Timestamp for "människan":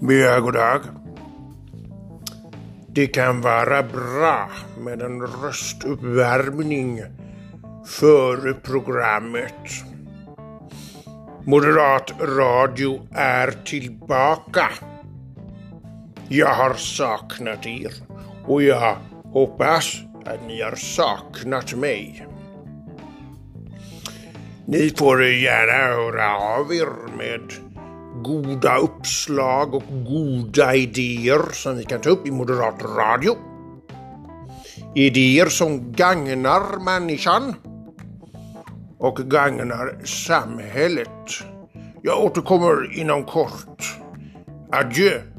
36.84-37.54